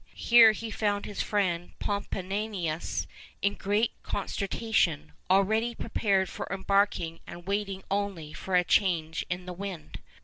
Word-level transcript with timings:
Here 0.15 0.51
he 0.53 0.71
found 0.71 1.05
his 1.05 1.21
friend 1.21 1.73
Pomponianus 1.79 3.05
in 3.43 3.53
great 3.53 3.91
consternation, 4.01 5.11
already 5.29 5.75
prepared 5.75 6.27
for 6.27 6.47
embarking 6.49 7.19
and 7.27 7.45
waiting 7.45 7.83
only 7.91 8.33
for 8.33 8.55
a 8.55 8.63
change 8.63 9.23
in 9.29 9.45
the 9.45 9.53
wind. 9.53 9.99